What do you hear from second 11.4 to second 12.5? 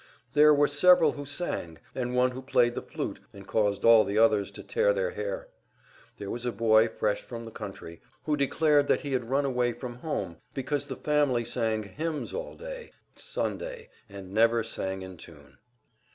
sang hymns